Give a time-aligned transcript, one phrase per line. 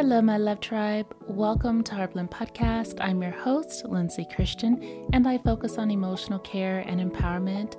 [0.00, 1.12] Hello, my love tribe.
[1.26, 3.04] Welcome to Heartblend Podcast.
[3.04, 7.74] I'm your host, Lindsay Christian, and I focus on emotional care and empowerment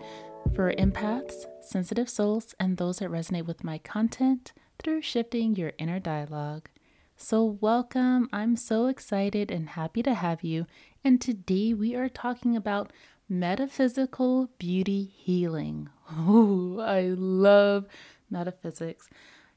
[0.53, 5.97] for empaths, sensitive souls, and those that resonate with my content through shifting your inner
[5.97, 6.69] dialogue.
[7.15, 8.27] So, welcome.
[8.33, 10.65] I'm so excited and happy to have you.
[11.05, 12.91] And today we are talking about
[13.29, 15.87] metaphysical beauty healing.
[16.11, 17.85] Oh, I love
[18.29, 19.07] metaphysics.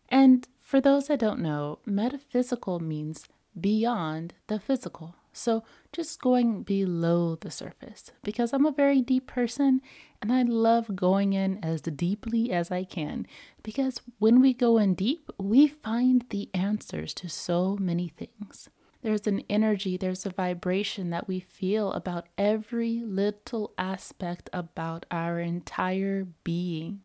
[0.08, 3.26] And for those that don't know, metaphysical means
[3.60, 5.14] beyond the physical.
[5.30, 9.82] So just going below the surface because I'm a very deep person
[10.22, 13.26] and I love going in as deeply as I can
[13.62, 18.70] because when we go in deep, we find the answers to so many things.
[19.02, 25.38] There's an energy, there's a vibration that we feel about every little aspect about our
[25.38, 27.02] entire being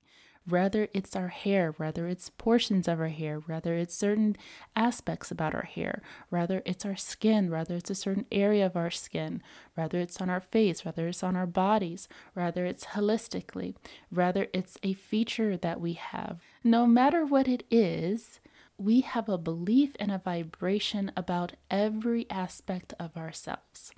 [0.47, 4.35] whether it's our hair, whether it's portions of our hair, whether it's certain
[4.75, 8.91] aspects about our hair, whether it's our skin, whether it's a certain area of our
[8.91, 9.41] skin,
[9.75, 13.75] whether it's on our face, whether it's on our bodies, whether it's holistically,
[14.09, 16.39] whether it's a feature that we have.
[16.63, 18.39] No matter what it is,
[18.77, 23.91] we have a belief and a vibration about every aspect of ourselves.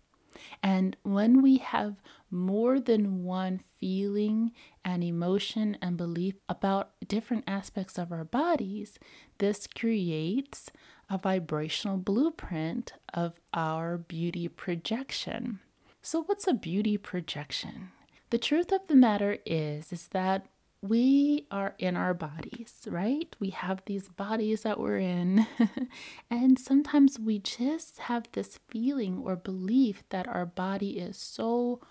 [0.61, 1.95] And when we have
[2.31, 4.51] more than one feeling
[4.83, 8.99] and emotion and belief about different aspects of our bodies,
[9.37, 10.71] this creates
[11.09, 15.59] a vibrational blueprint of our beauty projection.
[16.01, 17.91] So, what's a beauty projection?
[18.29, 20.45] The truth of the matter is is that
[20.81, 23.35] we are in our bodies, right?
[23.39, 25.45] We have these bodies that we're in.
[26.31, 31.81] and sometimes we just have this feeling or belief that our body is so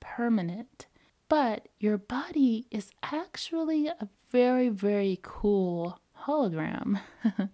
[0.00, 0.86] permanent.
[1.28, 7.00] But your body is actually a very, very cool hologram.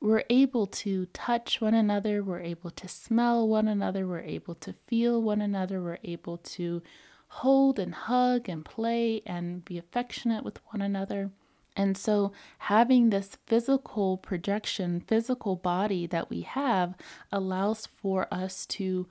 [0.00, 4.72] we're able to touch one another, we're able to smell one another, we're able to
[4.72, 6.82] feel one another, we're able to
[7.28, 11.30] hold and hug and play and be affectionate with one another.
[11.76, 16.94] And so, having this physical projection, physical body that we have,
[17.30, 19.06] allows for us to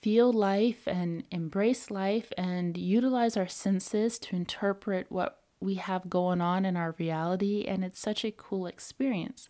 [0.00, 6.40] feel life and embrace life and utilize our senses to interpret what we have going
[6.40, 7.64] on in our reality.
[7.66, 9.48] And it's such a cool experience.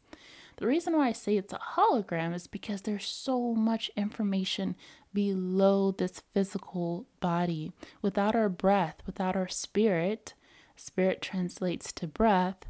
[0.56, 4.76] The reason why I say it's a hologram is because there's so much information
[5.12, 7.72] below this physical body.
[8.02, 10.34] Without our breath, without our spirit,
[10.76, 12.66] spirit translates to breath,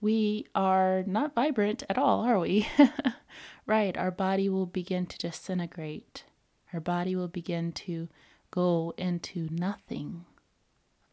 [0.00, 2.68] we are not vibrant at all, are we?
[3.66, 6.24] right, our body will begin to disintegrate.
[6.72, 8.08] Our body will begin to
[8.50, 10.24] go into nothing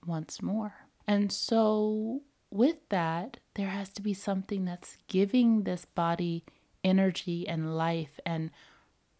[0.06, 0.76] once more.
[1.08, 2.22] And so,
[2.56, 6.44] with that, there has to be something that's giving this body
[6.84, 8.52] energy and life and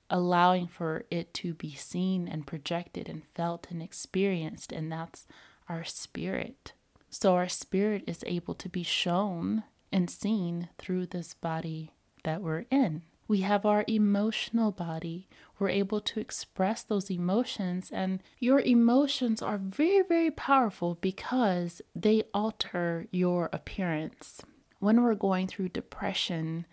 [0.10, 5.26] allowing for it to be seen and projected and felt and experienced, and that's
[5.68, 6.74] our spirit.
[7.10, 11.92] So, our spirit is able to be shown and seen through this body
[12.24, 13.02] that we're in.
[13.28, 15.28] We have our emotional body.
[15.58, 22.24] We're able to express those emotions, and your emotions are very, very powerful because they
[22.34, 24.42] alter your appearance.
[24.80, 26.66] When we're going through depression,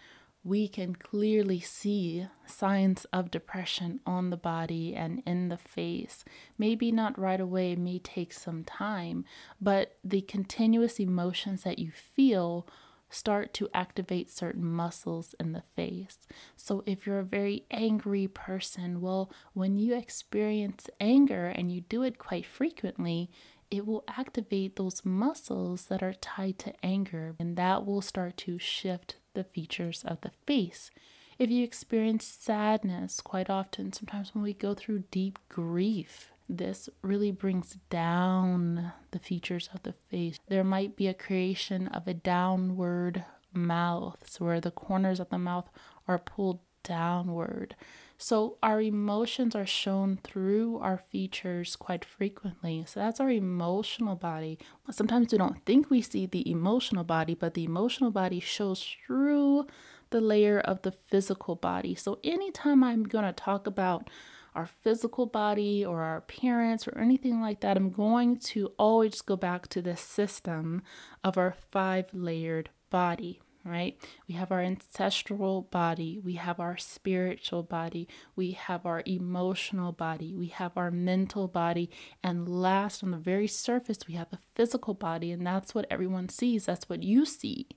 [0.44, 6.24] we can clearly see signs of depression on the body and in the face.
[6.58, 9.24] Maybe not right away, it may take some time,
[9.60, 12.66] but the continuous emotions that you feel
[13.12, 16.26] start to activate certain muscles in the face.
[16.56, 22.02] So, if you're a very angry person, well, when you experience anger and you do
[22.02, 23.30] it quite frequently,
[23.70, 28.58] it will activate those muscles that are tied to anger, and that will start to
[28.58, 30.90] shift the features of the face.
[31.38, 37.30] If you experience sadness quite often, sometimes when we go through deep grief, this really
[37.30, 40.38] brings down the features of the face.
[40.48, 45.38] There might be a creation of a downward mouth, so where the corners of the
[45.38, 45.70] mouth
[46.06, 47.76] are pulled downward.
[48.18, 52.84] So our emotions are shown through our features quite frequently.
[52.86, 54.58] So that's our emotional body.
[54.90, 59.66] Sometimes we don't think we see the emotional body, but the emotional body shows through
[60.10, 61.94] the layer of the physical body.
[61.94, 64.08] So anytime I'm going to talk about
[64.54, 69.36] our physical body or our appearance or anything like that, I'm going to always go
[69.36, 70.82] back to the system
[71.24, 73.96] of our five layered body right?
[74.28, 80.34] We have our ancestral body, we have our spiritual body, we have our emotional body,
[80.34, 81.90] we have our mental body,
[82.22, 86.28] and last on the very surface, we have the physical body, and that's what everyone
[86.28, 87.68] sees, that's what you see.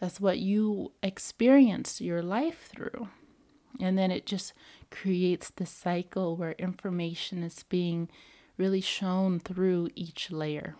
[0.00, 3.08] That's what you experience your life through.
[3.78, 4.52] And then it just
[4.90, 8.08] creates the cycle where information is being
[8.56, 10.76] really shown through each layer.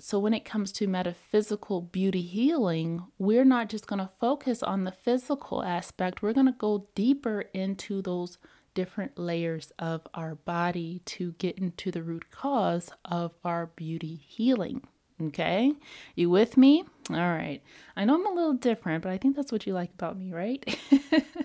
[0.00, 4.82] So, when it comes to metaphysical beauty healing, we're not just going to focus on
[4.82, 8.38] the physical aspect, we're going to go deeper into those
[8.74, 14.82] different layers of our body to get into the root cause of our beauty healing.
[15.22, 15.72] Okay,
[16.16, 16.84] you with me?
[17.08, 17.62] All right.
[17.96, 20.32] I know I'm a little different, but I think that's what you like about me,
[20.32, 20.76] right?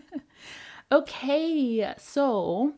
[0.91, 2.74] okay, so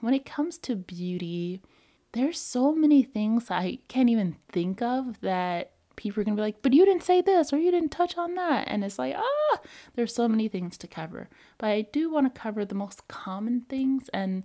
[0.00, 1.60] when it comes to beauty,
[2.12, 6.44] there's so many things I can't even think of that people are going to be
[6.44, 8.66] like, but you didn't say this or you didn't touch on that.
[8.68, 9.60] And it's like, ah,
[9.94, 11.28] there's so many things to cover.
[11.58, 14.08] But I do want to cover the most common things.
[14.12, 14.42] And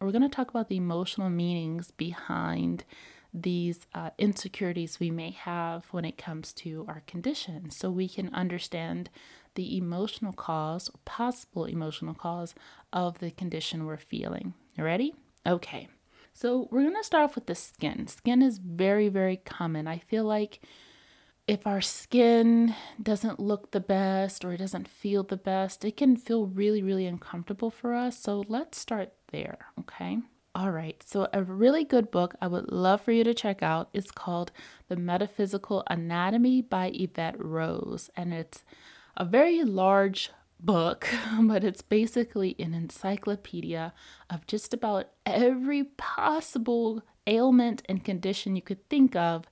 [0.00, 2.84] we're going to talk about the emotional meanings behind
[3.36, 8.32] these uh, insecurities we may have when it comes to our condition so we can
[8.34, 9.10] understand
[9.56, 12.54] the emotional cause possible emotional cause
[12.92, 14.54] of the condition we're feeling.
[14.74, 15.14] You ready?
[15.46, 15.88] Okay.
[16.32, 18.08] So, we're going to start off with the skin.
[18.08, 19.88] Skin is very, very common.
[19.88, 20.60] I feel like
[21.48, 26.16] if our skin doesn't look the best or it doesn't feel the best, it can
[26.16, 28.18] feel really, really uncomfortable for us.
[28.18, 30.18] So, let's start there, okay?
[30.56, 33.90] All right, so a really good book I would love for you to check out
[33.92, 34.52] is called
[34.88, 38.08] The Metaphysical Anatomy by Evette Rose.
[38.16, 38.64] And it's
[39.18, 41.10] a very large book,
[41.42, 43.92] but it's basically an encyclopedia
[44.30, 49.44] of just about every possible ailment and condition you could think of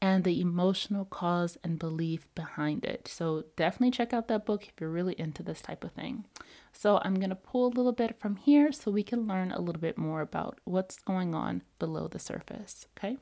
[0.00, 3.08] and the emotional cause and belief behind it.
[3.08, 6.24] So definitely check out that book if you're really into this type of thing.
[6.72, 9.60] So I'm going to pull a little bit from here so we can learn a
[9.60, 13.16] little bit more about what's going on below the surface, okay?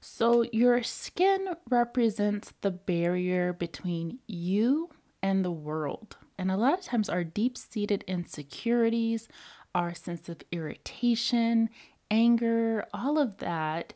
[0.00, 4.90] So your skin represents the barrier between you
[5.22, 6.16] and the world.
[6.38, 9.28] And a lot of times our deep-seated insecurities,
[9.74, 11.70] our sense of irritation,
[12.10, 13.92] anger, all of that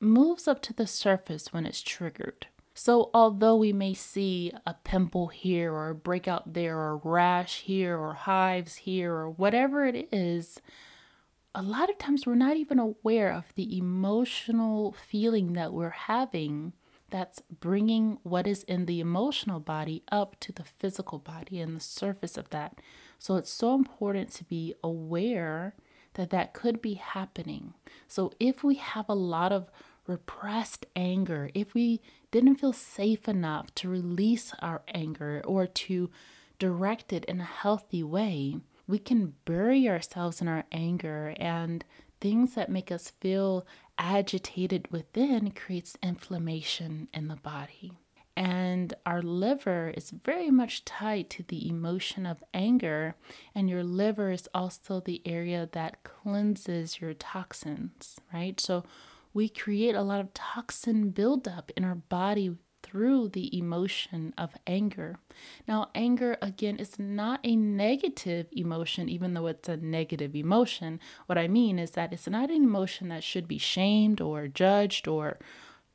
[0.00, 2.46] moves up to the surface when it's triggered.
[2.76, 7.60] So, although we may see a pimple here or a breakout there or a rash
[7.60, 10.60] here or hives here or whatever it is,
[11.54, 16.72] a lot of times we're not even aware of the emotional feeling that we're having
[17.10, 21.80] that's bringing what is in the emotional body up to the physical body and the
[21.80, 22.80] surface of that.
[23.20, 25.74] So, it's so important to be aware
[26.14, 27.74] that that could be happening.
[28.08, 29.70] So, if we have a lot of
[30.06, 32.00] repressed anger, if we
[32.30, 36.10] didn't feel safe enough to release our anger or to
[36.58, 41.84] direct it in a healthy way, we can bury ourselves in our anger and
[42.20, 43.66] things that make us feel
[43.98, 47.92] agitated within creates inflammation in the body.
[48.36, 53.14] And our liver is very much tied to the emotion of anger,
[53.54, 58.58] and your liver is also the area that cleanses your toxins, right?
[58.58, 58.84] So
[59.32, 65.16] we create a lot of toxin buildup in our body through the emotion of anger.
[65.66, 71.00] Now, anger again is not a negative emotion, even though it's a negative emotion.
[71.26, 75.08] What I mean is that it's not an emotion that should be shamed or judged
[75.08, 75.38] or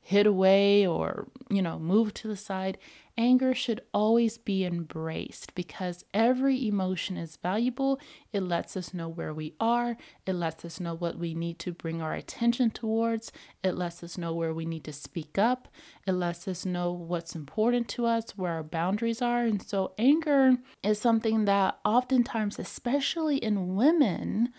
[0.02, 2.78] hid away or, you know, moved to the side
[3.20, 8.00] anger should always be embraced because every emotion is valuable.
[8.32, 11.74] It lets us know where we are, it lets us know what we need to
[11.74, 15.68] bring our attention towards, it lets us know where we need to speak up,
[16.08, 19.44] it lets us know what's important to us, where our boundaries are.
[19.44, 24.54] And so, anger is something that oftentimes, especially in women,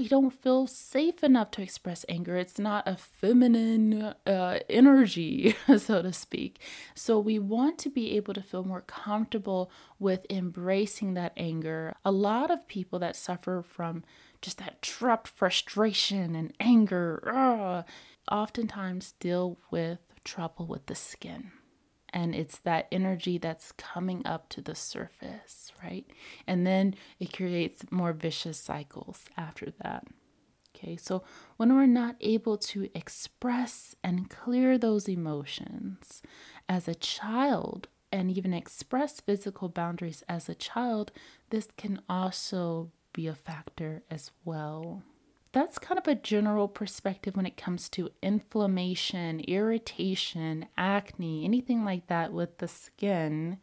[0.00, 2.34] we don't feel safe enough to express anger.
[2.34, 6.58] It's not a feminine uh, energy, so to speak.
[6.94, 11.94] So we want to be able to feel more comfortable with embracing that anger.
[12.02, 14.02] A lot of people that suffer from
[14.40, 17.82] just that trapped frustration and anger uh,
[18.34, 21.52] oftentimes deal with trouble with the skin
[22.12, 26.06] and it's that energy that's coming up to the surface, right?
[26.46, 30.06] And then it creates more vicious cycles after that.
[30.74, 31.22] Okay, so
[31.56, 36.22] when we're not able to express and clear those emotions
[36.68, 41.12] as a child and even express physical boundaries as a child,
[41.50, 45.02] this can also be a factor as well
[45.52, 52.06] that's kind of a general perspective when it comes to inflammation, irritation, acne, anything like
[52.06, 53.58] that with the skin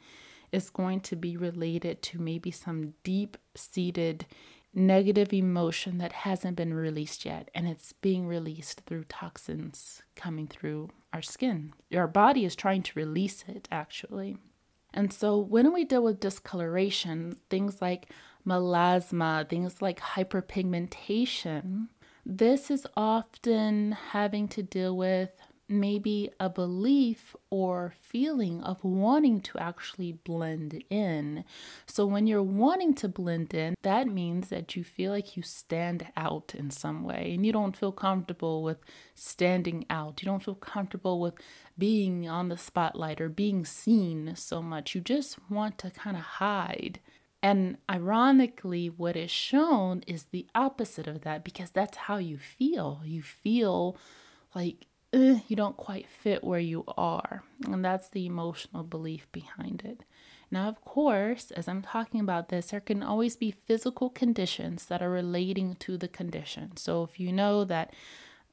[0.51, 4.25] is going to be related to maybe some deep seated
[4.74, 10.89] negative emotion that hasn't been released yet and it's being released through toxins coming through
[11.13, 11.74] our skin.
[11.94, 14.38] Our body is trying to release it actually.
[14.94, 18.10] And so when we deal with discoloration, things like
[18.47, 21.87] melasma, things like hyperpigmentation,
[22.25, 25.31] this is often having to deal with
[25.69, 31.43] maybe a belief or feeling of wanting to actually blend in.
[31.85, 36.07] So, when you're wanting to blend in, that means that you feel like you stand
[36.15, 38.79] out in some way and you don't feel comfortable with
[39.15, 40.21] standing out.
[40.21, 41.35] You don't feel comfortable with
[41.77, 44.95] being on the spotlight or being seen so much.
[44.95, 46.99] You just want to kind of hide.
[47.44, 53.01] And ironically, what is shown is the opposite of that because that's how you feel.
[53.06, 53.98] You feel
[54.56, 57.44] like you don't quite fit where you are.
[57.65, 60.03] And that's the emotional belief behind it.
[60.50, 65.01] Now, of course, as I'm talking about this, there can always be physical conditions that
[65.01, 66.77] are relating to the condition.
[66.77, 67.94] So if you know that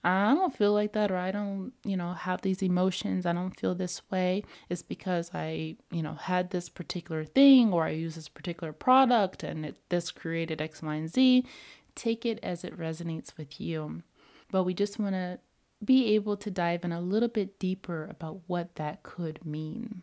[0.05, 3.59] I don't feel like that or I don't, you know, have these emotions, I don't
[3.59, 8.15] feel this way, it's because I, you know, had this particular thing or I use
[8.15, 11.47] this particular product and it, this created X, Y, and Z.
[11.95, 14.03] Take it as it resonates with you.
[14.51, 15.39] But we just want to
[15.83, 20.03] be able to dive in a little bit deeper about what that could mean.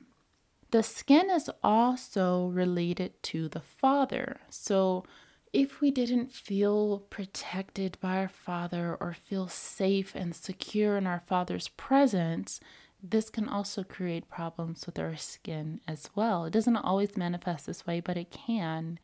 [0.71, 4.39] The skin is also related to the father.
[4.49, 5.03] So,
[5.53, 11.21] if we didn't feel protected by our father or feel safe and secure in our
[11.25, 12.59] father's presence,
[13.03, 16.45] this can also create problems with our skin as well.
[16.45, 18.99] It doesn't always manifest this way, but it can.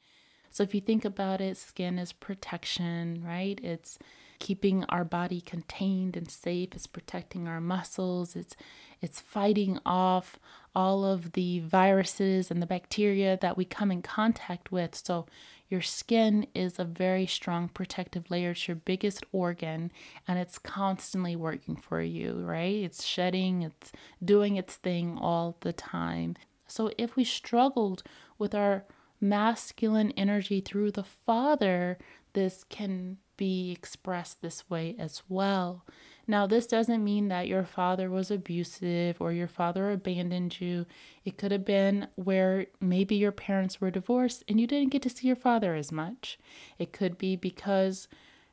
[0.50, 3.60] So if you think about it, skin is protection, right?
[3.62, 4.00] It's
[4.40, 8.56] keeping our body contained and safe, it's protecting our muscles, it's
[9.02, 10.40] it's fighting off
[10.76, 14.96] all of the viruses and the bacteria that we come in contact with.
[14.96, 15.28] So
[15.70, 18.52] your skin is a very strong protective layer.
[18.52, 19.92] It's your biggest organ
[20.28, 22.84] and it's constantly working for you, right?
[22.84, 23.92] It's shedding, it's
[24.24, 26.36] doing its thing all the time.
[26.68, 28.04] So if we struggled
[28.38, 28.86] with our
[29.20, 31.98] masculine energy through the father,
[32.34, 35.86] this can be expressed this way as well.
[36.30, 40.86] Now, this doesn't mean that your father was abusive or your father abandoned you.
[41.24, 45.10] It could have been where maybe your parents were divorced and you didn't get to
[45.10, 46.38] see your father as much.
[46.78, 48.10] It could be because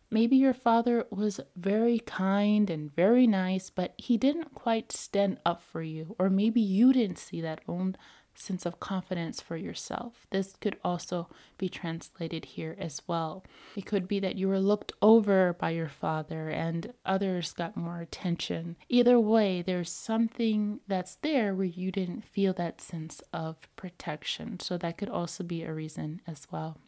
[0.09, 5.61] maybe your father was very kind and very nice, but he didn't quite stand up
[5.61, 7.97] for you, or maybe you didn't see that own
[8.39, 10.27] sense of confidence for yourself.
[10.31, 13.45] This could also be translated here as well.
[13.77, 18.01] It could be that you were looked over by your father and others got more
[18.01, 18.77] attention.
[18.89, 24.61] Either way, there's something that's there where you didn't feel that sense of protection.
[24.61, 26.79] So that could also be a reason as well.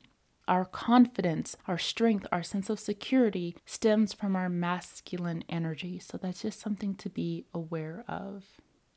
[0.48, 5.98] Our confidence, our strength, our sense of security stems from our masculine energy.
[5.98, 8.44] So that's just something to be aware of.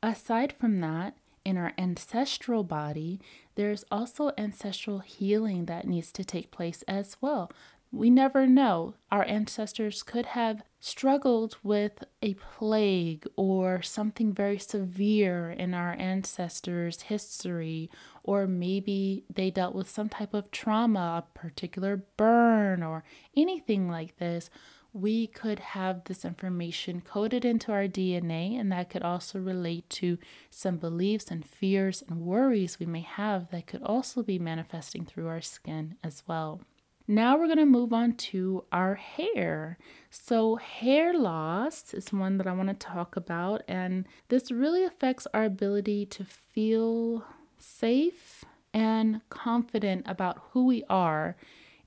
[0.02, 3.20] Aside from that, in our ancestral body,
[3.54, 7.50] there's also ancestral healing that needs to take place as well.
[7.92, 8.94] We never know.
[9.10, 17.02] Our ancestors could have struggled with a plague or something very severe in our ancestors'
[17.02, 17.90] history,
[18.22, 23.02] or maybe they dealt with some type of trauma, a particular burn, or
[23.36, 24.50] anything like this
[24.92, 30.18] we could have this information coded into our DNA, and that could also relate to
[30.50, 35.28] some beliefs and fears and worries we may have that could also be manifesting through
[35.28, 36.60] our skin as well.
[37.06, 39.78] Now we're going to move on to our hair.
[40.10, 45.26] So, hair loss is one that I want to talk about, and this really affects
[45.34, 47.24] our ability to feel
[47.58, 51.36] safe and confident about who we are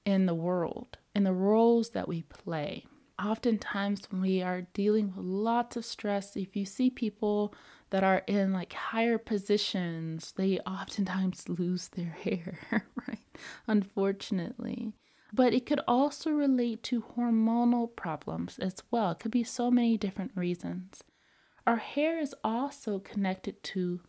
[0.05, 2.85] in the world, in the roles that we play
[3.21, 7.53] oftentimes when we are dealing with lots of stress, if you see people
[7.89, 12.59] that are in like higher positions, they oftentimes lose their hair,
[13.07, 13.19] right?
[13.67, 14.93] Unfortunately.
[15.31, 19.11] But it could also relate to hormonal problems as well.
[19.11, 21.03] It could be so many different reasons.
[21.65, 24.01] Our hair is also connected to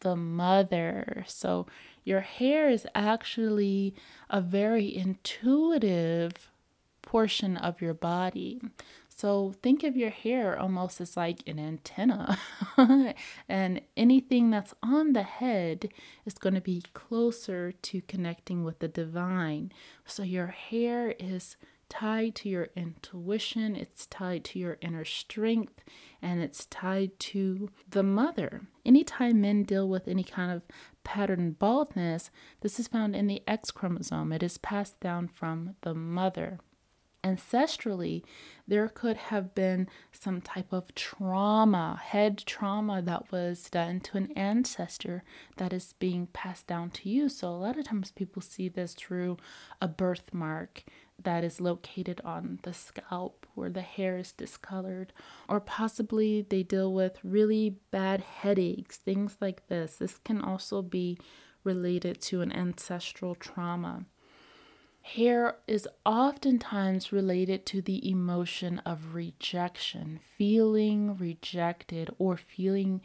[0.00, 1.24] the mother.
[1.28, 1.66] So,
[2.04, 3.94] your hair is actually
[4.30, 6.51] a very intuitive
[7.12, 8.58] portion of your body.
[9.14, 12.38] So think of your hair almost as like an antenna,
[13.48, 15.90] and anything that's on the head
[16.24, 19.72] is going to be closer to connecting with the divine.
[20.06, 21.58] So your hair is
[21.90, 25.84] tied to your intuition, it's tied to your inner strength,
[26.22, 28.62] and it's tied to the mother.
[28.86, 30.64] Anytime men deal with any kind of
[31.04, 32.30] pattern baldness,
[32.62, 34.32] this is found in the X chromosome.
[34.32, 36.58] It is passed down from the mother.
[37.24, 38.24] Ancestrally,
[38.66, 44.32] there could have been some type of trauma, head trauma that was done to an
[44.32, 45.22] ancestor
[45.56, 47.28] that is being passed down to you.
[47.28, 49.36] So, a lot of times people see this through
[49.80, 50.82] a birthmark
[51.22, 55.12] that is located on the scalp where the hair is discolored,
[55.48, 59.96] or possibly they deal with really bad headaches, things like this.
[59.96, 61.18] This can also be
[61.62, 64.06] related to an ancestral trauma.
[65.02, 73.02] Hair is oftentimes related to the emotion of rejection, feeling rejected or feeling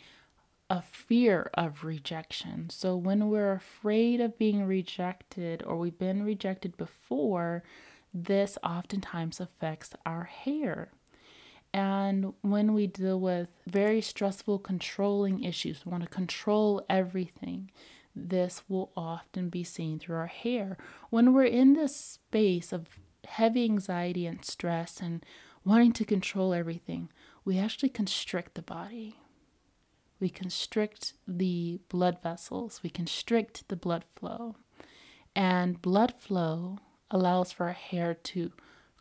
[0.70, 2.70] a fear of rejection.
[2.70, 7.64] So, when we're afraid of being rejected or we've been rejected before,
[8.14, 10.92] this oftentimes affects our hair.
[11.74, 17.72] And when we deal with very stressful controlling issues, we want to control everything,
[18.18, 20.78] this will often be seen through our hair.
[21.10, 25.26] When we're in this space of heavy anxiety and stress and
[25.64, 27.10] wanting to control everything,
[27.46, 29.16] we actually constrict the body.
[30.20, 34.56] We constrict the blood vessels, we constrict the blood flow.
[35.36, 36.80] And blood flow
[37.12, 38.52] allows for our hair to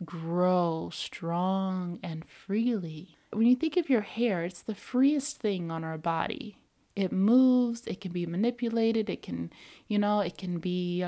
[0.04, 3.16] grow strong and freely.
[3.32, 6.58] When you think of your hair, it's the freest thing on our body.
[6.96, 9.52] It moves, it can be manipulated, it can,
[9.86, 11.06] you know, it can be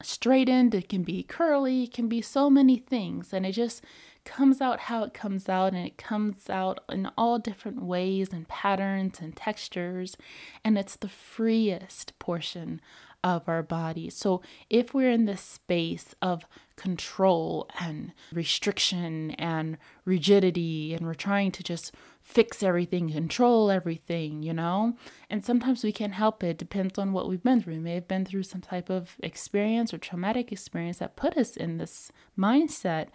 [0.00, 3.32] straightened, it can be curly, it can be so many things.
[3.32, 3.82] And it just
[4.24, 8.48] comes out how it comes out, and it comes out in all different ways and
[8.48, 10.16] patterns and textures.
[10.64, 12.80] And it's the freest portion
[13.22, 14.10] of our body.
[14.10, 21.50] So, if we're in this space of control and restriction and rigidity, and we're trying
[21.52, 21.92] to just
[22.24, 24.96] fix everything, control everything, you know,
[25.28, 27.74] and sometimes we can't help it, depends on what we've been through.
[27.74, 31.54] We may have been through some type of experience or traumatic experience that put us
[31.54, 33.08] in this mindset,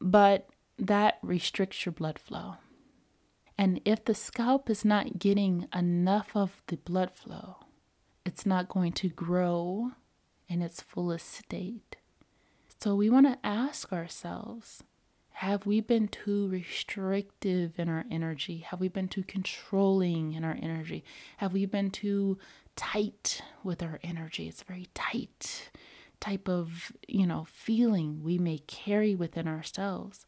[0.00, 2.54] but that restricts your blood flow.
[3.58, 7.56] And if the scalp is not getting enough of the blood flow,
[8.24, 9.90] it's not going to grow
[10.48, 11.96] in its fullest state.
[12.80, 14.82] So we want to ask ourselves
[15.42, 18.58] have we been too restrictive in our energy?
[18.58, 21.02] Have we been too controlling in our energy?
[21.38, 22.38] Have we been too
[22.76, 24.46] tight with our energy?
[24.46, 25.72] It's very tight
[26.20, 30.24] type of, you know, feeling we may carry within ourselves.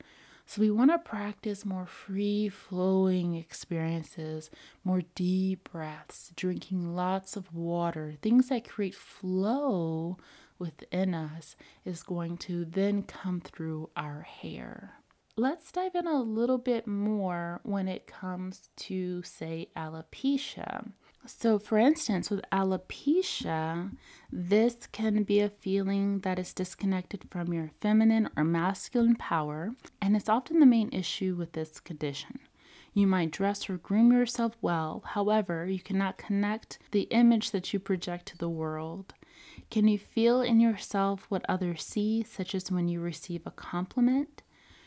[0.46, 4.50] So we want to practice more free flowing experiences,
[4.82, 10.16] more deep breaths, drinking lots of water, things that create flow
[10.58, 14.94] within us is going to then come through our hair.
[15.36, 20.92] Let's dive in a little bit more when it comes to, say, alopecia.
[21.26, 23.90] So, for instance, with alopecia,
[24.30, 30.14] this can be a feeling that is disconnected from your feminine or masculine power, and
[30.14, 32.38] it's often the main issue with this condition.
[32.92, 37.80] You might dress or groom yourself well, however, you cannot connect the image that you
[37.80, 39.14] project to the world.
[39.68, 44.43] Can you feel in yourself what others see, such as when you receive a compliment?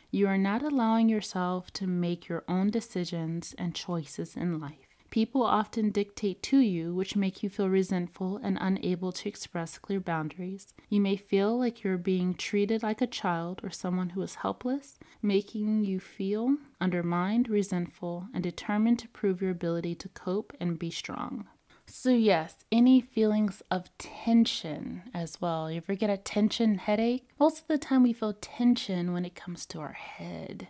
[0.10, 4.88] You are not allowing yourself to make your own decisions and choices in life.
[5.10, 10.00] People often dictate to you, which make you feel resentful and unable to express clear
[10.00, 10.74] boundaries.
[10.90, 15.00] You may feel like you're being treated like a child or someone who is helpless,
[15.22, 20.92] making you feel undermined, resentful, and determined to prove your ability to cope and be
[20.92, 21.48] strong.
[21.90, 25.72] So, yes, any feelings of tension as well.
[25.72, 27.28] You ever get a tension headache?
[27.40, 30.68] Most of the time, we feel tension when it comes to our head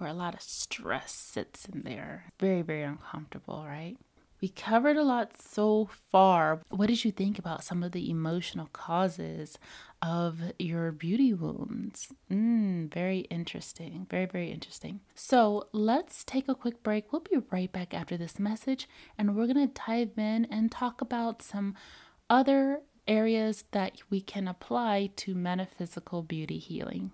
[0.00, 2.32] where a lot of stress sits in there.
[2.40, 3.98] Very, very uncomfortable, right?
[4.40, 6.62] We covered a lot so far.
[6.70, 9.58] What did you think about some of the emotional causes
[10.00, 12.08] of your beauty wounds?
[12.30, 14.06] Mm, very interesting.
[14.10, 15.00] Very, very interesting.
[15.14, 17.12] So let's take a quick break.
[17.12, 21.02] We'll be right back after this message, and we're going to dive in and talk
[21.02, 21.74] about some
[22.30, 27.12] other areas that we can apply to metaphysical beauty healing.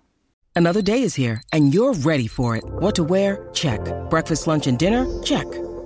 [0.55, 2.63] Another day is here, and you're ready for it.
[2.65, 3.47] What to wear?
[3.53, 3.81] Check.
[4.09, 5.05] Breakfast, lunch, and dinner?
[5.21, 5.45] Check.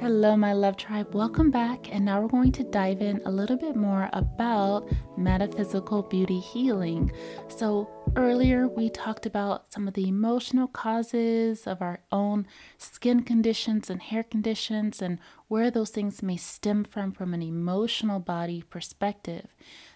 [0.00, 1.14] Hello, my love tribe.
[1.14, 1.94] Welcome back.
[1.94, 7.12] And now we're going to dive in a little bit more about metaphysical beauty healing.
[7.48, 7.86] So,
[8.16, 12.46] earlier we talked about some of the emotional causes of our own
[12.78, 18.20] skin conditions and hair conditions and where those things may stem from from an emotional
[18.20, 19.48] body perspective.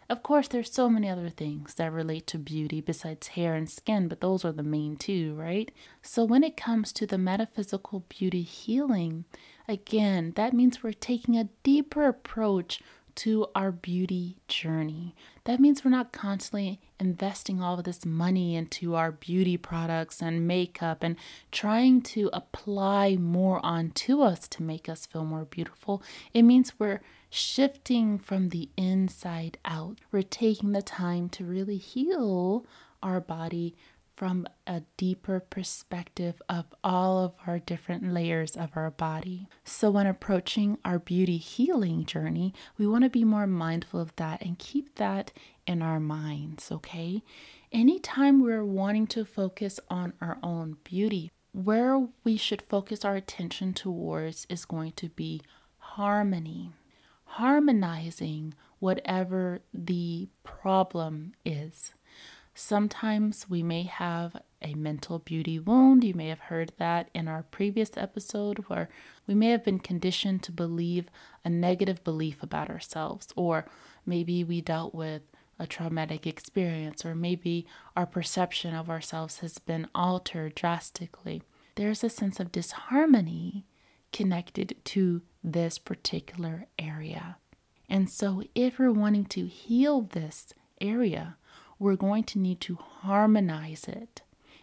[0.09, 4.09] Of course, there's so many other things that relate to beauty besides hair and skin,
[4.09, 5.71] but those are the main two, right?
[6.03, 9.25] So when it comes to the metaphysical beauty healing,
[9.67, 12.81] again, that means we're taking a deeper approach
[13.17, 15.15] to our beauty journey.
[15.45, 20.47] That means we're not constantly investing all of this money into our beauty products and
[20.47, 21.17] makeup and
[21.53, 26.03] trying to apply more onto us to make us feel more beautiful.
[26.33, 27.01] It means we're
[27.35, 29.99] shifting from the inside out.
[30.13, 32.65] We're taking the time to really heal
[33.03, 33.75] our body
[34.15, 39.49] from a deeper perspective of all of our different layers of our body.
[39.65, 44.41] So, when approaching our beauty healing journey, we want to be more mindful of that
[44.41, 45.33] and keep that
[45.67, 47.23] in our minds, okay?
[47.73, 53.75] Anytime we're wanting to focus on our own beauty, where we should focus our attention
[53.75, 55.41] towards is going to be
[55.79, 56.71] harmony,
[57.37, 61.93] harmonizing whatever the problem is.
[62.55, 66.05] Sometimes we may have a mental beauty wound.
[66.05, 68.89] You may have heard that in our previous episode, where
[69.27, 71.09] we may have been conditioned to believe
[71.45, 73.67] a negative belief about ourselves, or
[74.07, 75.23] maybe we dealt with
[75.59, 77.67] a traumatic experience, or maybe
[77.97, 81.43] our perception of ourselves has been altered drastically.
[81.75, 83.67] There's a sense of disharmony
[84.13, 87.37] connected to this particular area.
[87.89, 91.37] And so, if we're wanting to heal this area,
[91.79, 94.23] we're going to need to harmonize it,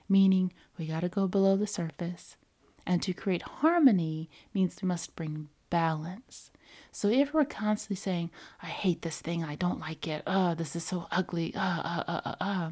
[0.10, 2.36] meaning we got to go below the surface.
[2.86, 6.50] And to create harmony means we must bring balance.
[6.92, 10.76] So if we're constantly saying, I hate this thing, I don't like it, uh, this
[10.76, 12.72] is so ugly, uh, uh, uh, uh, uh,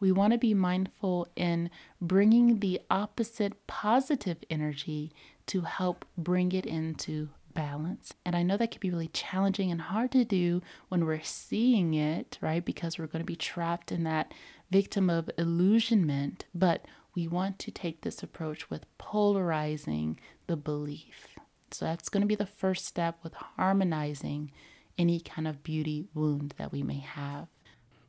[0.00, 1.70] we want to be mindful in
[2.00, 5.12] bringing the opposite positive energy
[5.46, 8.12] to help bring it into balance.
[8.24, 11.94] And I know that can be really challenging and hard to do when we're seeing
[11.94, 12.64] it, right?
[12.64, 14.34] Because we're going to be trapped in that
[14.70, 16.46] victim of illusionment.
[16.54, 21.38] But we want to take this approach with polarizing the belief.
[21.70, 24.50] So that's going to be the first step with harmonizing
[24.98, 27.48] any kind of beauty wound that we may have.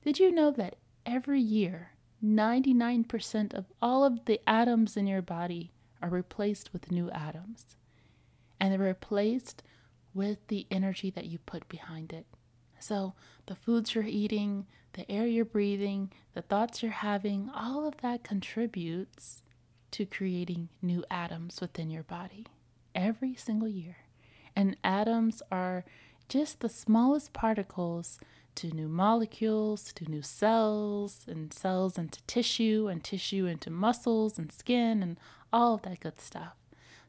[0.03, 1.91] Did you know that every year,
[2.23, 7.75] 99% of all of the atoms in your body are replaced with new atoms?
[8.59, 9.63] and they're replaced
[10.13, 12.25] with the energy that you put behind it.
[12.79, 13.13] So,
[13.47, 18.23] the foods you're eating, the air you're breathing, the thoughts you're having, all of that
[18.23, 19.41] contributes
[19.91, 22.45] to creating new atoms within your body
[22.93, 23.97] every single year.
[24.55, 25.85] And atoms are
[26.29, 28.19] just the smallest particles
[28.55, 34.51] to new molecules, to new cells, and cells into tissue, and tissue into muscles and
[34.51, 35.19] skin, and
[35.55, 36.57] all of that good stuff.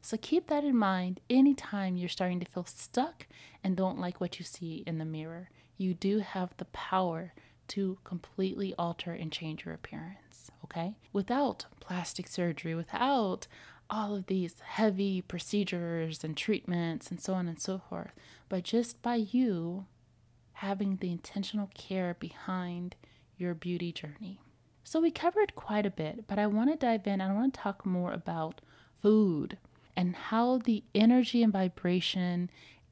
[0.01, 3.27] So keep that in mind anytime you're starting to feel stuck
[3.61, 5.49] and don't like what you see in the mirror.
[5.77, 7.33] You do have the power
[7.69, 10.95] to completely alter and change your appearance, okay?
[11.11, 13.47] Without plastic surgery, without
[13.89, 18.13] all of these heavy procedures and treatments and so on and so forth,
[18.47, 19.87] but just by you
[20.53, 22.95] having the intentional care behind
[23.37, 24.39] your beauty journey.
[24.89, 27.53] So, we covered quite a bit, but I want to dive in and I want
[27.53, 28.61] to talk more about
[29.01, 29.57] food
[29.97, 32.49] and how the energy and vibration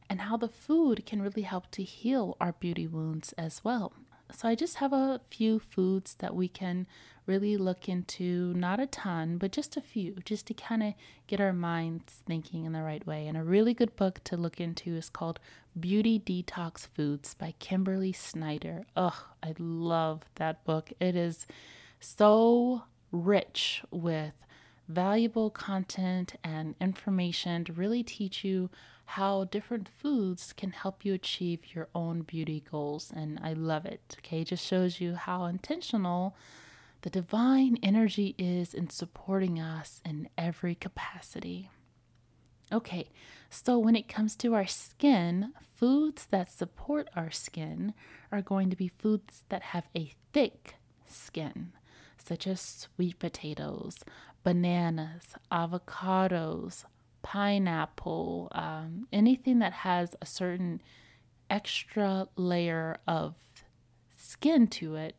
[0.09, 3.93] and how the food can really help to heal our beauty wounds as well.
[4.29, 6.85] So, I just have a few foods that we can
[7.25, 10.95] really look into, not a ton, but just a few, just to kind of
[11.27, 13.25] get our minds thinking in the right way.
[13.25, 15.39] And a really good book to look into is called
[15.79, 18.85] Beauty Detox Foods by Kimberly Snyder.
[18.97, 20.91] Ugh, I love that book.
[20.99, 21.47] It is
[22.05, 24.33] so rich with
[24.87, 28.69] valuable content and information to really teach you
[29.05, 33.11] how different foods can help you achieve your own beauty goals.
[33.15, 34.17] And I love it.
[34.19, 36.35] Okay, it just shows you how intentional
[37.01, 41.69] the divine energy is in supporting us in every capacity.
[42.71, 43.09] Okay,
[43.49, 47.93] so when it comes to our skin, foods that support our skin
[48.31, 50.75] are going to be foods that have a thick
[51.07, 51.71] skin,
[52.25, 53.99] such as sweet potatoes,
[54.43, 56.85] bananas, avocados,
[57.21, 60.81] pineapple, um, anything that has a certain
[61.49, 63.35] extra layer of
[64.15, 65.15] skin to it,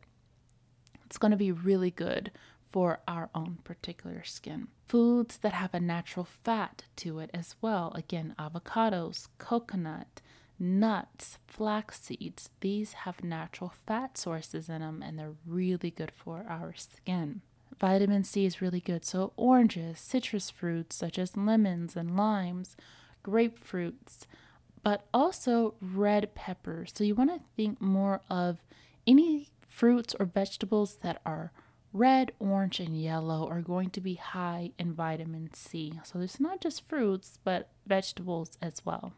[1.05, 2.31] it's going to be really good
[2.69, 4.67] for our own particular skin.
[4.85, 7.93] Foods that have a natural fat to it as well.
[7.95, 10.21] Again, avocados, coconut,
[10.59, 12.49] nuts, flax seeds.
[12.61, 17.41] These have natural fat sources in them and they're really good for our skin.
[17.79, 19.05] Vitamin C is really good.
[19.05, 22.75] So, oranges, citrus fruits such as lemons and limes,
[23.23, 24.25] grapefruits,
[24.83, 26.91] but also red peppers.
[26.95, 28.57] So, you want to think more of
[29.05, 31.51] any fruits or vegetables that are
[31.93, 35.93] red, orange, and yellow are going to be high in vitamin C.
[36.03, 39.13] So, it's not just fruits, but vegetables as well.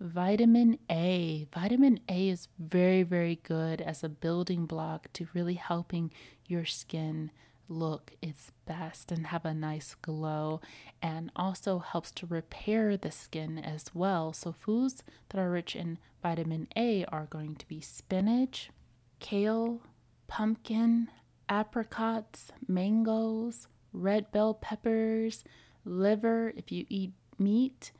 [0.00, 1.46] Vitamin A.
[1.52, 6.10] Vitamin A is very, very good as a building block to really helping
[6.46, 7.30] your skin
[7.68, 10.62] look its best and have a nice glow,
[11.02, 14.32] and also helps to repair the skin as well.
[14.32, 18.70] So, foods that are rich in vitamin A are going to be spinach,
[19.18, 19.82] kale,
[20.28, 21.10] pumpkin,
[21.46, 25.44] apricots, mangoes, red bell peppers,
[25.84, 27.92] liver if you eat meat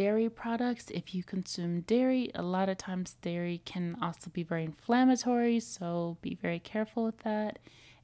[0.00, 0.86] dairy products.
[0.88, 6.16] If you consume dairy, a lot of times dairy can also be very inflammatory, so
[6.22, 7.58] be very careful with that.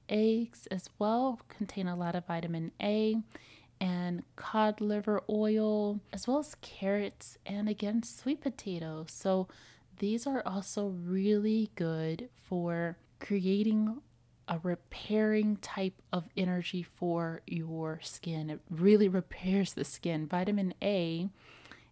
[0.07, 3.17] Eggs as well contain a lot of vitamin A
[3.81, 9.07] and cod liver oil, as well as carrots and again sweet potatoes.
[9.11, 9.49] So
[9.99, 14.03] these are also really good for creating
[14.49, 18.51] a repairing type of energy for your skin.
[18.51, 20.27] It really repairs the skin.
[20.27, 21.31] Vitamin A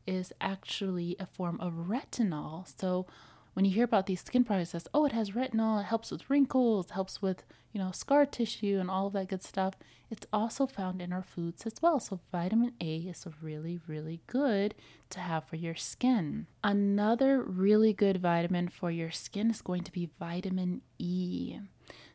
[0.06, 2.66] is actually a form of retinol.
[2.78, 3.06] So
[3.54, 6.28] when you hear about these skin products, says, oh, it has retinol, it helps with
[6.28, 9.74] wrinkles, helps with, you know, scar tissue and all of that good stuff.
[10.10, 12.00] It's also found in our foods as well.
[12.00, 14.74] So vitamin A is really, really good
[15.10, 16.46] to have for your skin.
[16.62, 21.58] Another really good vitamin for your skin is going to be vitamin E.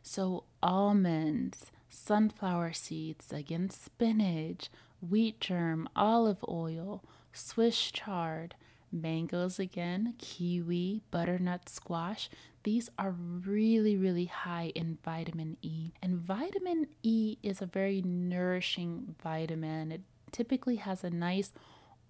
[0.02, 8.54] So almonds, sunflower seeds, again, spinach, wheat germ, olive oil, Swiss chard,
[8.92, 12.28] mangoes again, kiwi, butternut squash.
[12.62, 15.92] These are really, really high in vitamin E.
[16.02, 19.92] And vitamin E is a very nourishing vitamin.
[19.92, 21.52] It typically has a nice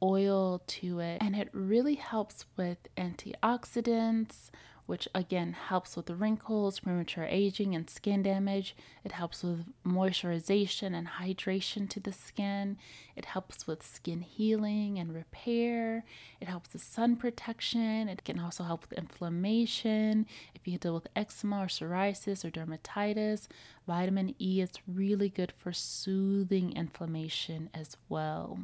[0.02, 4.50] oil to it and it really helps with antioxidants,
[4.90, 8.74] which again helps with wrinkles, premature aging, and skin damage.
[9.04, 12.76] It helps with moisturization and hydration to the skin.
[13.14, 16.04] It helps with skin healing and repair.
[16.40, 18.08] It helps with sun protection.
[18.08, 20.26] It can also help with inflammation.
[20.56, 23.46] If you deal with eczema or psoriasis or dermatitis,
[23.86, 28.58] vitamin E is really good for soothing inflammation as well.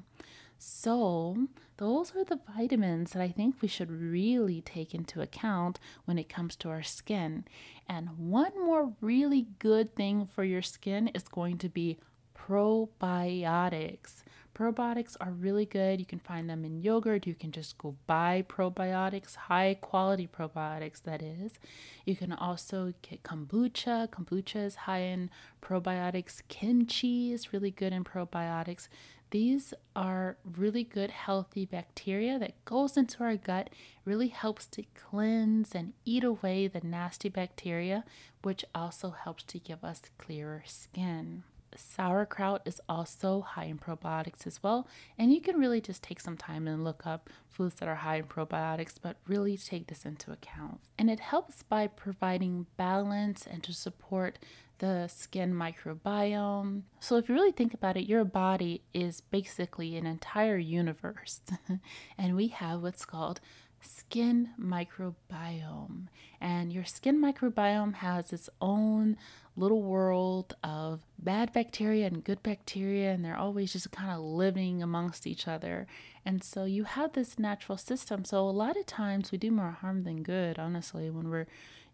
[0.58, 6.18] So, those are the vitamins that I think we should really take into account when
[6.18, 7.44] it comes to our skin.
[7.88, 11.98] And one more really good thing for your skin is going to be
[12.34, 14.22] probiotics.
[14.54, 16.00] Probiotics are really good.
[16.00, 17.26] You can find them in yogurt.
[17.26, 21.58] You can just go buy probiotics, high quality probiotics, that is.
[22.06, 24.08] You can also get kombucha.
[24.08, 25.28] Kombucha is high in
[25.60, 26.40] probiotics.
[26.48, 28.88] Kimchi is really good in probiotics.
[29.30, 33.70] These are really good, healthy bacteria that goes into our gut,
[34.04, 38.04] really helps to cleanse and eat away the nasty bacteria,
[38.42, 41.42] which also helps to give us clearer skin
[41.76, 44.88] sauerkraut is also high in probiotics as well.
[45.18, 48.16] And you can really just take some time and look up foods that are high
[48.16, 50.80] in probiotics, but really take this into account.
[50.98, 54.38] And it helps by providing balance and to support
[54.78, 56.82] the skin microbiome.
[57.00, 61.40] So, if you really think about it, your body is basically an entire universe,
[62.18, 63.40] and we have what's called
[63.80, 66.08] skin microbiome.
[66.40, 69.16] And your skin microbiome has its own
[69.56, 74.82] little world of bad bacteria and good bacteria, and they're always just kind of living
[74.82, 75.86] amongst each other.
[76.24, 78.24] And so you have this natural system.
[78.24, 81.46] So a lot of times we do more harm than good, honestly, when we're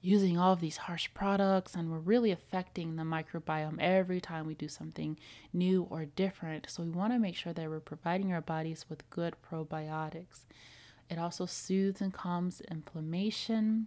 [0.05, 4.55] using all of these harsh products and we're really affecting the microbiome every time we
[4.55, 5.17] do something
[5.53, 6.67] new or different.
[6.69, 10.41] So we want to make sure that we're providing our bodies with good probiotics.
[11.09, 13.87] It also soothes and calms inflammation.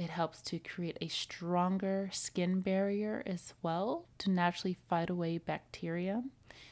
[0.00, 6.24] It helps to create a stronger skin barrier as well to naturally fight away bacteria.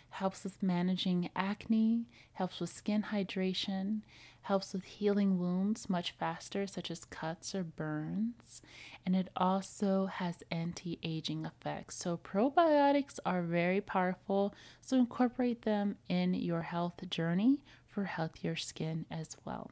[0.08, 4.00] Helps with managing acne, helps with skin hydration,
[4.40, 8.62] helps with healing wounds much faster, such as cuts or burns,
[9.04, 11.96] and it also has anti aging effects.
[11.96, 19.04] So, probiotics are very powerful, so incorporate them in your health journey for healthier skin
[19.10, 19.70] as well.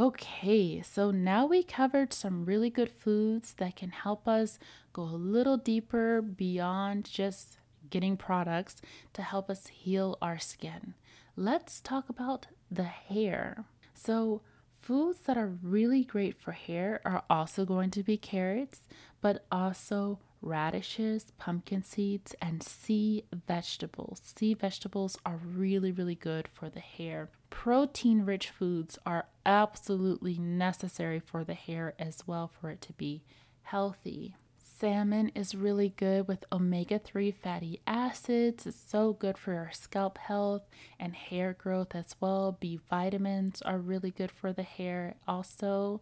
[0.00, 4.58] Okay, so now we covered some really good foods that can help us
[4.94, 7.58] go a little deeper beyond just
[7.90, 8.80] getting products
[9.12, 10.94] to help us heal our skin.
[11.36, 13.66] Let's talk about the hair.
[13.92, 14.40] So,
[14.80, 18.84] foods that are really great for hair are also going to be carrots,
[19.20, 24.22] but also radishes, pumpkin seeds, and sea vegetables.
[24.34, 27.28] Sea vegetables are really, really good for the hair.
[27.50, 33.22] Protein rich foods are absolutely necessary for the hair as well for it to be
[33.62, 34.34] healthy.
[34.58, 38.66] Salmon is really good with omega 3 fatty acids.
[38.66, 40.62] It's so good for our scalp health
[40.98, 42.56] and hair growth as well.
[42.58, 46.00] B vitamins are really good for the hair also.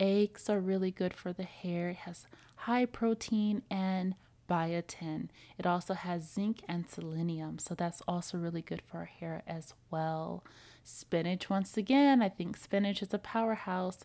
[0.00, 1.90] Eggs are really good for the hair.
[1.90, 4.16] It has high protein and
[4.50, 5.28] biotin.
[5.56, 9.74] It also has zinc and selenium, so that's also really good for our hair as
[9.90, 10.42] well.
[10.88, 14.00] Spinach, once again, I think spinach is a powerhouse.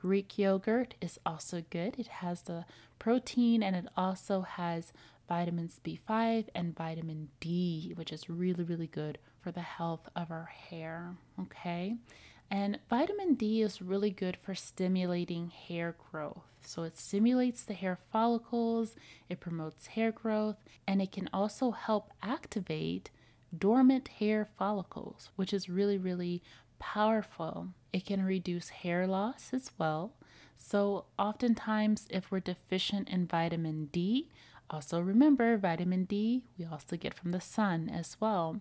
[0.00, 1.96] Greek yogurt is also good.
[1.98, 2.64] It has the
[2.98, 4.92] protein and it also has
[5.28, 10.44] vitamins B5 and vitamin D, which is really, really good for the health of our
[10.70, 11.16] hair.
[11.40, 11.96] Okay.
[12.50, 16.44] And vitamin D is really good for stimulating hair growth.
[16.60, 18.94] So it stimulates the hair follicles,
[19.28, 23.10] it promotes hair growth, and it can also help activate
[23.56, 26.42] dormant hair follicles, which is really, really
[26.78, 27.68] powerful.
[27.92, 30.12] It can reduce hair loss as well.
[30.56, 34.28] So, oftentimes, if we're deficient in vitamin D,
[34.70, 38.60] also remember vitamin D we also get from the sun as well.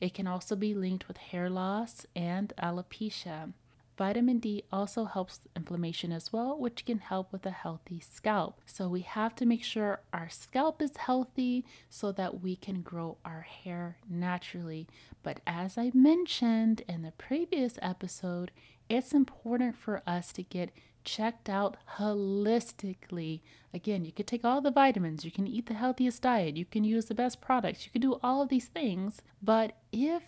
[0.00, 3.52] It can also be linked with hair loss and alopecia.
[3.98, 8.60] Vitamin D also helps inflammation as well, which can help with a healthy scalp.
[8.64, 13.18] So we have to make sure our scalp is healthy so that we can grow
[13.24, 14.86] our hair naturally.
[15.24, 18.52] But as I mentioned in the previous episode,
[18.88, 20.70] it's important for us to get
[21.02, 23.40] checked out holistically.
[23.74, 26.84] Again, you could take all the vitamins, you can eat the healthiest diet, you can
[26.84, 29.22] use the best products, you can do all of these things.
[29.42, 30.22] But if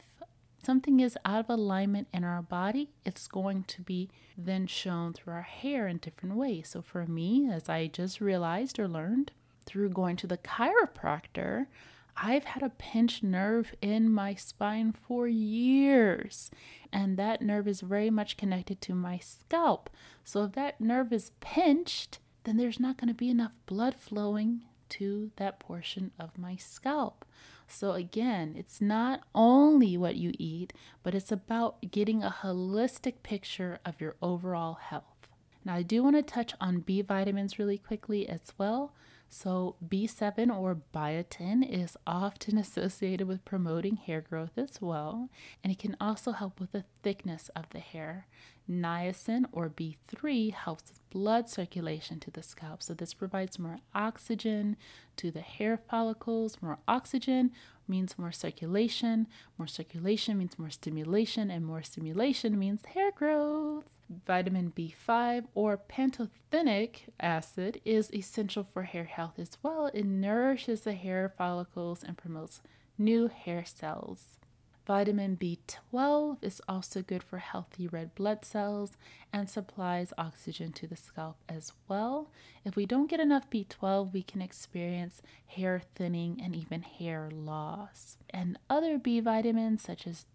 [0.63, 5.35] something is out of alignment in our body, it's going to be then shown through
[5.35, 6.69] our hair in different ways.
[6.69, 9.33] So for me, as I just realized or learned
[9.65, 11.67] through going to the chiropractor,
[12.17, 16.51] I've had a pinched nerve in my spine for years,
[16.93, 19.89] and that nerve is very much connected to my scalp.
[20.25, 24.65] So if that nerve is pinched, then there's not going to be enough blood flowing
[24.91, 27.25] to that portion of my scalp.
[27.71, 33.79] So, again, it's not only what you eat, but it's about getting a holistic picture
[33.85, 35.29] of your overall health.
[35.65, 38.93] Now, I do want to touch on B vitamins really quickly as well.
[39.33, 45.31] So, B7 or biotin is often associated with promoting hair growth as well,
[45.63, 48.27] and it can also help with the thickness of the hair.
[48.69, 52.83] Niacin or B3 helps with blood circulation to the scalp.
[52.83, 54.77] So, this provides more oxygen
[55.19, 56.59] to the hair follicles.
[56.61, 57.53] More oxygen
[57.87, 59.29] means more circulation.
[59.57, 64.00] More circulation means more stimulation, and more stimulation means hair growth.
[64.27, 69.87] Vitamin B5 or pantothenic acid is essential for hair health as well.
[69.95, 72.61] It nourishes the hair follicles and promotes
[72.99, 74.37] new hair cells.
[74.85, 78.97] Vitamin B12 is also good for healthy red blood cells
[79.33, 82.33] and supplies oxygen to the scalp as well.
[82.65, 88.17] If we don't get enough B12, we can experience hair thinning and even hair loss.
[88.31, 90.27] And other B vitamins, such as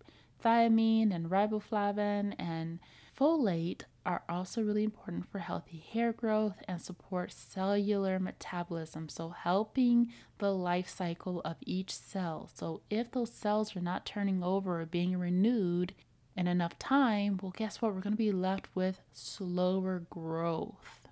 [0.41, 2.79] thiamine and riboflavin and
[3.19, 10.11] folate, are also really important for healthy hair growth and support cellular metabolism, so helping
[10.37, 12.49] the life cycle of each cell.
[12.53, 15.93] So, if those cells are not turning over or being renewed
[16.37, 17.95] in enough time, well, guess what?
[17.95, 21.07] We're going to be left with slower growth.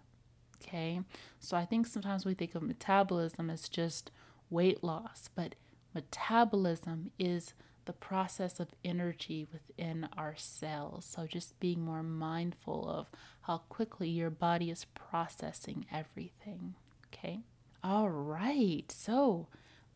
[0.62, 1.02] Okay,
[1.40, 4.12] so I think sometimes we think of metabolism as just
[4.50, 5.56] weight loss, but
[5.96, 7.54] metabolism is
[7.86, 11.06] the process of energy within our cells.
[11.06, 13.08] So, just being more mindful of
[13.42, 16.76] how quickly your body is processing everything.
[17.08, 17.42] Okay.
[17.84, 18.92] All right.
[18.92, 19.48] So,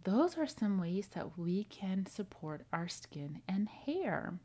[0.04, 4.40] those are some ways that we can support our skin and hair.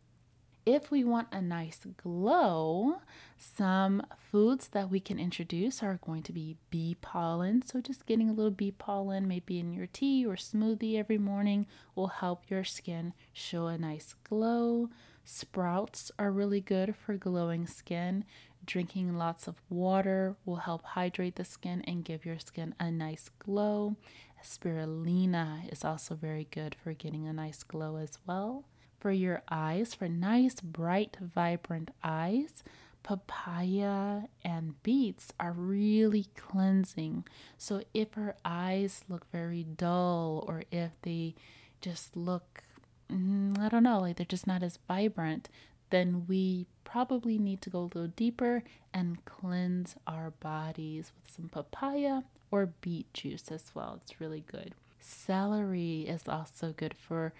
[0.64, 3.00] If we want a nice glow,
[3.36, 7.62] some foods that we can introduce are going to be bee pollen.
[7.62, 11.66] So, just getting a little bee pollen, maybe in your tea or smoothie every morning,
[11.96, 14.88] will help your skin show a nice glow.
[15.24, 18.24] Sprouts are really good for glowing skin.
[18.64, 23.30] Drinking lots of water will help hydrate the skin and give your skin a nice
[23.40, 23.96] glow.
[24.40, 28.64] Spirulina is also very good for getting a nice glow as well
[29.02, 32.62] for your eyes, for nice, bright, vibrant eyes.
[33.02, 37.24] papaya and beets are really cleansing.
[37.58, 41.34] So if her eyes look very dull or if they
[41.80, 42.62] just look,
[43.10, 45.48] mm, I don't know, like they're just not as vibrant,
[45.90, 48.62] then we probably need to go a little deeper
[48.94, 52.22] and cleanse our bodies with some papaya
[52.52, 53.98] or beet juice as well.
[54.02, 54.74] It's really good.
[55.00, 57.32] Celery is also good for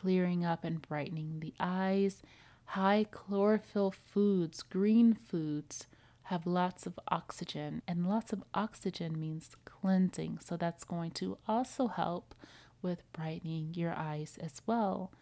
[0.00, 2.22] clearing up and brightening the eyes.
[2.70, 5.86] High chlorophyll foods, green foods,
[6.24, 10.40] have lots of oxygen, and lots of oxygen means cleansing.
[10.44, 12.34] So that's going to also help
[12.82, 15.12] with brightening your eyes as well.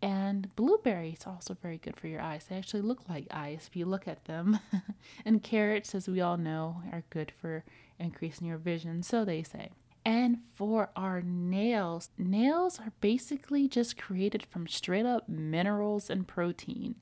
[0.00, 2.46] And blueberries are also very good for your eyes.
[2.48, 4.60] They actually look like eyes if you look at them.
[5.24, 7.64] and carrots, as we all know, are good for
[7.98, 9.70] increasing your vision, so they say.
[10.08, 16.94] And for our nails, nails are basically just created from straight up minerals and protein.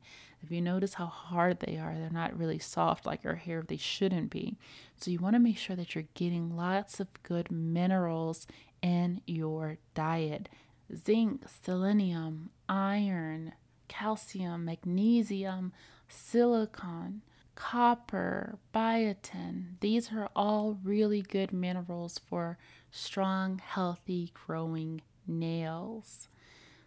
[0.43, 3.77] If you notice how hard they are, they're not really soft like our hair, they
[3.77, 4.59] shouldn't be.
[4.97, 8.49] So you want to make sure that you're getting lots of good minerals
[8.83, 10.49] in your diet
[10.97, 13.53] zinc, selenium, iron,
[13.87, 15.73] calcium, magnesium,
[16.09, 17.23] silicon
[17.57, 19.81] copper, biotin.
[19.81, 22.59] These are all really good minerals for
[22.97, 26.29] strong, healthy, growing nails.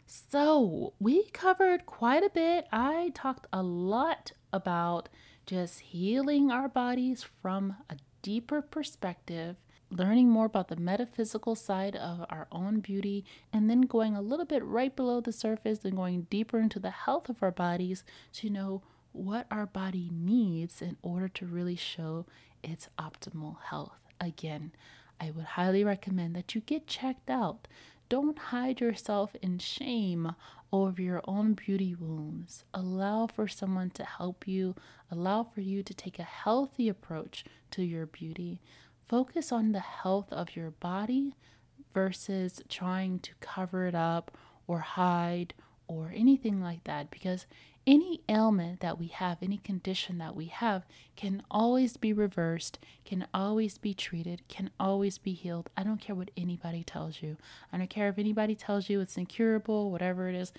[0.05, 2.67] So, we covered quite a bit.
[2.71, 5.07] I talked a lot about
[5.45, 9.55] just healing our bodies from a deeper perspective,
[9.91, 14.45] learning more about the metaphysical side of our own beauty, and then going a little
[14.45, 18.03] bit right below the surface and going deeper into the health of our bodies
[18.33, 18.81] to know
[19.11, 22.25] what our body needs in order to really show
[22.63, 23.99] its optimal health.
[24.19, 24.71] Again,
[25.19, 27.67] I would highly recommend that you get checked out.
[28.07, 30.33] Don't hide yourself in shame
[30.71, 32.63] over your own beauty wounds.
[32.73, 34.75] Allow for someone to help you,
[35.11, 38.61] allow for you to take a healthy approach to your beauty.
[39.07, 41.35] Focus on the health of your body
[41.93, 44.31] versus trying to cover it up
[44.67, 45.53] or hide
[45.87, 47.45] or anything like that because
[47.89, 50.85] any ailment that we have, any condition that we have,
[51.15, 55.71] can always be reversed, can always be treated, can always be healed.
[55.75, 57.35] I don't care what anybody tells you.
[57.73, 60.53] I don't care if anybody tells you it's incurable, whatever it is.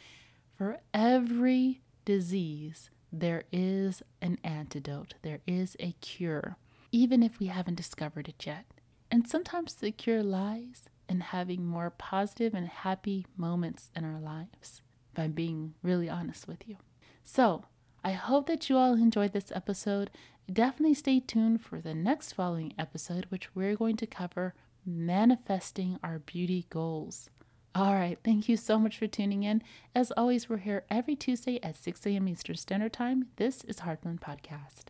[0.58, 6.56] For every disease, there is an antidote, there is a cure,
[6.90, 8.64] even if we haven't discovered it yet.
[9.08, 14.82] And sometimes the cure lies in having more positive and happy moments in our lives,
[15.12, 16.76] if I'm being really honest with you.
[17.24, 17.64] So,
[18.02, 20.10] I hope that you all enjoyed this episode.
[20.50, 24.54] Definitely stay tuned for the next following episode, which we're going to cover
[24.84, 27.30] manifesting our beauty goals.
[27.74, 29.62] All right, thank you so much for tuning in.
[29.94, 32.26] As always, we're here every Tuesday at 6 a.m.
[32.26, 33.26] Eastern Standard Time.
[33.36, 34.89] This is HeartBlend Podcast.